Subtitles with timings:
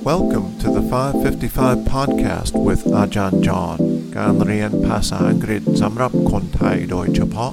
[0.00, 3.78] Welcome to the 555 podcast with Ajahn John
[4.16, 7.52] การเรียนภาษาอังกฤษสำหรับคนไทยโดยเฉพาะ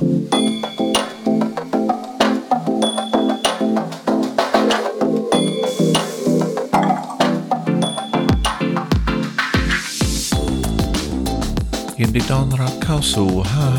[12.00, 13.30] ยินดีต้อนรับเข้าสู่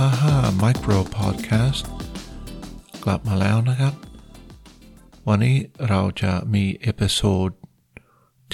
[0.06, 1.84] 555 Micro Podcast
[3.04, 3.94] กลับมาแล้วนะครับ
[5.28, 5.56] วันนี้
[5.88, 7.50] เราจะมีเอพิโซด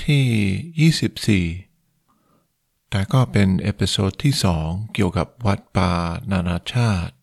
[0.05, 4.35] ที่ 24 แต่ก็เป็นเอพิโซดที่
[4.65, 5.93] 2 เกี่ยวกับวัดป่า
[6.31, 7.15] นานาชาติ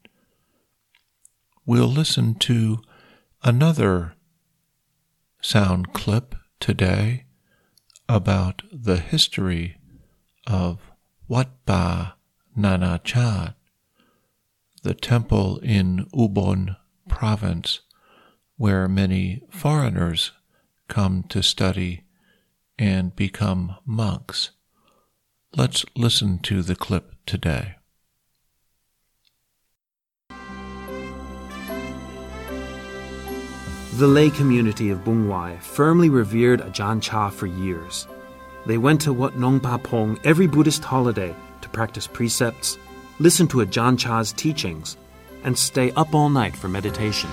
[1.70, 2.58] We'll listen to
[3.44, 3.96] another
[5.42, 6.28] sound clip
[6.62, 7.26] today
[8.08, 9.76] about the history
[10.48, 10.80] of
[11.28, 12.16] Wat Ba
[12.58, 13.56] Nanachat,
[14.84, 16.78] the temple in Ubon
[17.10, 17.82] province
[18.56, 20.32] where many foreigners
[20.88, 22.04] come to study
[22.79, 24.51] and become monks.
[25.56, 27.77] Let's listen to the clip today.
[33.97, 38.09] The lay community of Bungwai firmly revered Ajahn Chah for years.
[38.65, 42.78] They went to Wat Nong Pa Pong every Buddhist holiday to practice precepts,
[43.19, 44.97] listen to Ajahn Chah's teachings,
[45.45, 47.28] and stay up all night for meditation.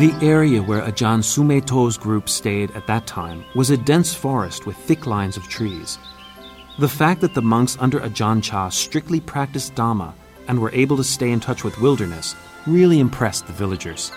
[0.00, 4.74] The area where Ajahn Sumedho's group stayed at that time was a dense forest with
[4.78, 5.98] thick lines of trees.
[6.78, 10.14] The fact that the monks under Ajahn Chah strictly practiced Dhamma
[10.48, 12.34] and were able to stay in touch with wilderness
[12.66, 14.10] really impressed the villagers.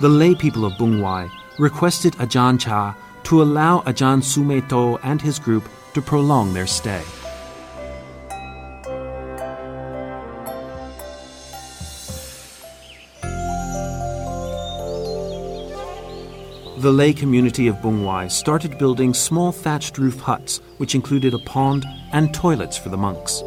[0.00, 2.94] The lay people of Bungwai requested Ajahn Chah
[3.24, 7.02] to allow Ajahn Sumedho and his group to prolong their stay.
[16.82, 21.86] The lay community of Bungwai started building small thatched roof huts, which included a pond
[22.10, 23.40] and toilets for the monks.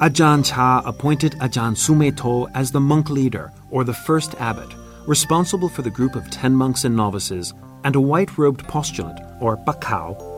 [0.00, 4.74] Ajahn Chah appointed Ajahn Sumedho as the monk leader, or the first abbot,
[5.06, 7.54] responsible for the group of ten monks and novices,
[7.84, 10.33] and a white robed postulant, or bakao,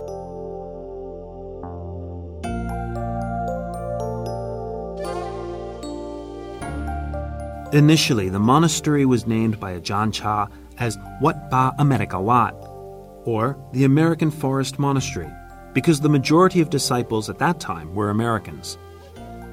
[7.72, 10.46] Initially, the monastery was named by Ajahn Chah
[10.78, 12.54] as Wat Pa America Wat,
[13.24, 15.28] or the American Forest Monastery,
[15.72, 18.78] because the majority of disciples at that time were Americans.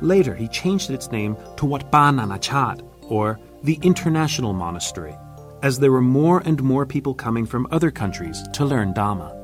[0.01, 5.15] Later, he changed its name to Wat Pa Nanachat, or the International Monastery,
[5.63, 9.39] as there were more and more people coming from other countries to learn Dhamma.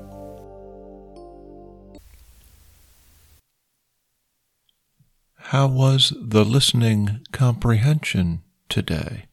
[5.38, 9.26] How was the listening comprehension today?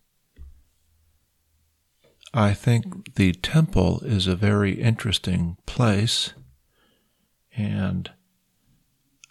[2.34, 6.34] I think the temple is a very interesting place,
[7.56, 8.10] and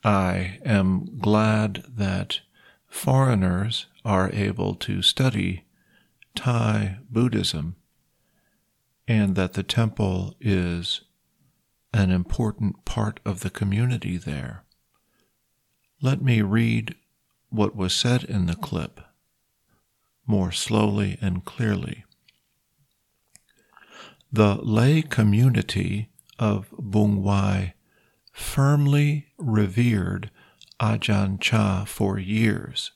[0.04, 2.40] I am glad that
[2.88, 5.66] foreigners are able to study
[6.36, 7.76] Thai Buddhism
[9.08, 11.02] and that the temple is
[11.94, 14.64] an important part of the community there.
[16.02, 16.96] Let me read
[17.50, 19.00] what was said in the clip
[20.26, 22.06] more slowly and clearly.
[24.32, 27.74] The lay community of Bungwai
[28.34, 30.30] firmly revered
[30.80, 32.92] Ajahn Chah for years.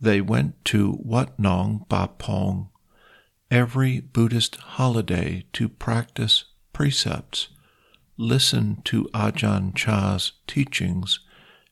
[0.00, 2.68] They went to Wat Nong Pa Pong
[3.50, 7.48] every Buddhist holiday to practice precepts,
[8.16, 11.20] listen to Ajahn Chah's teachings,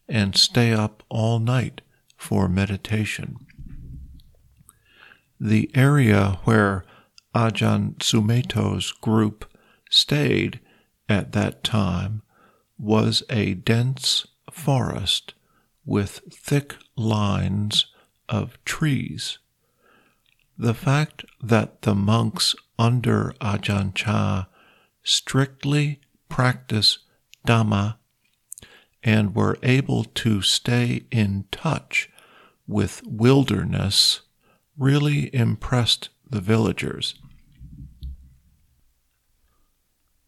[0.08, 1.82] and stay up all night
[2.16, 3.45] for meditation.
[5.40, 6.84] The area where
[7.34, 9.44] Ajahn Sumedho's group
[9.90, 10.60] stayed
[11.08, 12.22] at that time
[12.78, 15.34] was a dense forest
[15.84, 17.86] with thick lines
[18.28, 19.38] of trees.
[20.58, 24.46] The fact that the monks under Ajahn Chah
[25.02, 26.98] strictly practice
[27.46, 27.96] Dhamma
[29.02, 32.10] and were able to stay in touch
[32.66, 34.22] with wilderness
[34.78, 37.14] really impressed the villagers.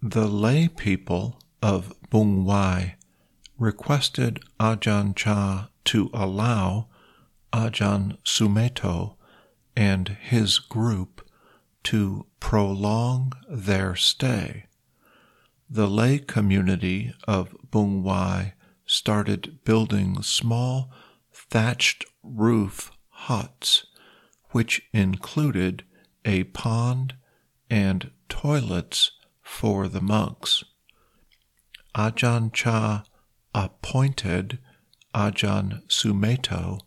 [0.01, 2.95] The lay people of Bungwai
[3.59, 6.89] requested Ajahn Chah to allow
[7.53, 9.17] Ajahn Sumedho
[9.77, 11.29] and his group
[11.85, 14.67] to prolong their stay.
[15.71, 18.55] the lay community of Bung Wai
[18.87, 20.91] started building small
[21.33, 23.87] thatched roof huts,
[24.51, 25.85] which included
[26.25, 27.15] a pond
[27.71, 29.13] and toilets
[29.43, 30.65] for the monks.
[31.95, 33.03] Ajahn Chah
[33.55, 34.59] appointed
[35.15, 36.81] Ajahn Sumedho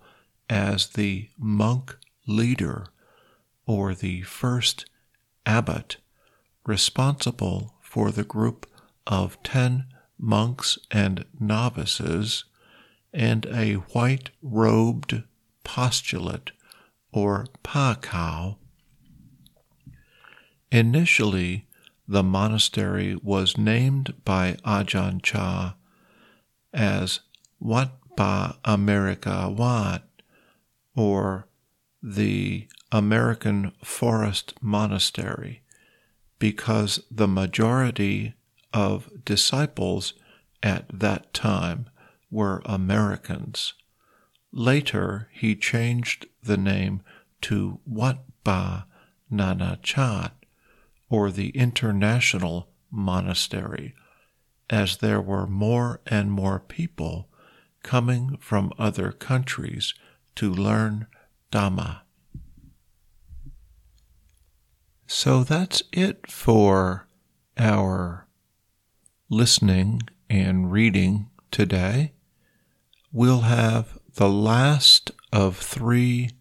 [0.49, 1.97] as the monk
[2.27, 2.87] leader
[3.65, 4.85] or the first
[5.45, 5.97] abbot
[6.65, 8.69] responsible for the group
[9.07, 9.85] of 10
[10.17, 12.45] monks and novices
[13.13, 15.23] and a white robed
[15.63, 16.51] postulate
[17.11, 18.57] or pa pakao.
[20.71, 21.67] Initially,
[22.07, 25.73] the monastery was named by Ajahn Chah
[26.73, 27.19] as
[27.59, 30.03] Wat Pa America Wat,
[30.95, 31.47] or
[32.03, 35.61] the American Forest Monastery,
[36.39, 38.33] because the majority
[38.73, 40.13] of disciples
[40.63, 41.89] at that time
[42.29, 43.73] were Americans.
[44.53, 47.01] Later, he changed the name
[47.41, 48.85] to Wat Pa
[49.31, 50.31] Nanachat,
[51.09, 53.93] or the International Monastery,
[54.69, 57.29] as there were more and more people
[57.83, 59.93] coming from other countries
[60.35, 61.07] to learn
[61.51, 62.01] Dhamma.
[65.07, 67.07] So that's it for
[67.57, 68.27] our
[69.29, 72.13] listening and reading today.
[73.11, 76.31] We'll have the last of three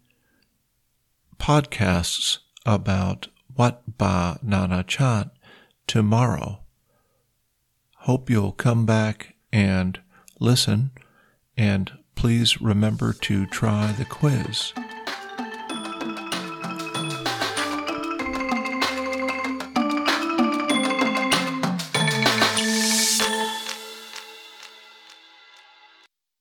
[1.39, 5.31] podcasts about Wat Pa Nanachat
[5.87, 6.59] tomorrow.
[7.99, 9.99] Hope you'll come back and
[10.39, 10.91] listen,
[11.55, 14.73] and please remember to try the quiz.